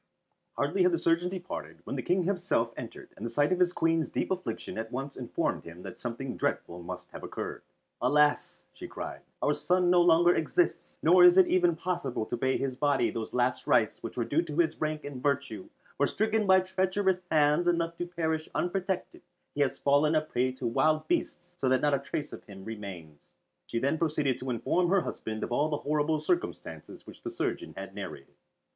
[0.53, 3.71] Hardly had the surgeon departed, when the King himself entered, and the sight of his
[3.71, 7.61] Queen's deep affliction at once informed him that something dreadful must have occurred.
[8.01, 12.57] "Alas," she cried, "our son no longer exists, nor is it even possible to pay
[12.57, 16.07] to his body those last rites which were due to his rank and virtue, for
[16.07, 19.21] stricken by treacherous hands and left to perish unprotected
[19.53, 22.65] he has fallen a prey to wild beasts so that not a trace of him
[22.65, 23.27] remains."
[23.67, 27.75] She then proceeded to inform her husband of all the horrible circumstances which the surgeon
[27.77, 28.33] had narrated.